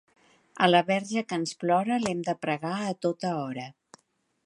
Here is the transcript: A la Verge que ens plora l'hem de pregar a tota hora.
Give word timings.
A 0.67 0.69
la 0.69 0.81
Verge 0.87 1.23
que 1.33 1.39
ens 1.43 1.53
plora 1.65 1.99
l'hem 2.07 2.25
de 2.31 2.37
pregar 2.47 2.75
a 2.89 2.99
tota 3.07 3.37
hora. 3.47 3.73